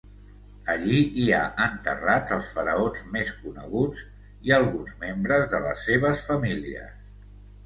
[0.75, 4.01] Allí hi ha enterrats els faraons més coneguts
[4.49, 6.99] i alguns membres de les seves famílies.